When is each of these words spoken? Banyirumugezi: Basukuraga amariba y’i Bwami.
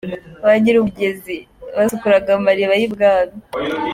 Banyirumugezi: 0.45 1.37
Basukuraga 1.77 2.29
amariba 2.39 2.73
y’i 2.79 2.89
Bwami. 2.93 3.37